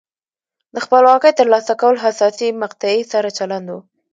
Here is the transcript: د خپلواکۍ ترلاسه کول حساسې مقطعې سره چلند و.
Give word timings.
د 0.73 0.75
خپلواکۍ 0.85 1.31
ترلاسه 1.39 1.73
کول 1.81 1.95
حساسې 2.05 2.47
مقطعې 2.63 3.01
سره 3.13 3.29
چلند 3.37 3.67
و. 3.71 3.77